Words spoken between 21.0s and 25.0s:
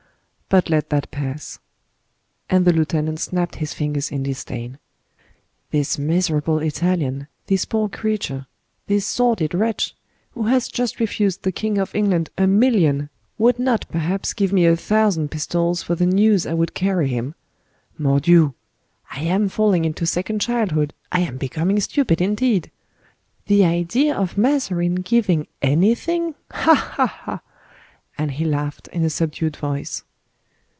am becoming stupid indeed! The idea of Mazarin